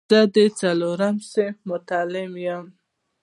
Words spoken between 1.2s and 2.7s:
صنف متعلم وم.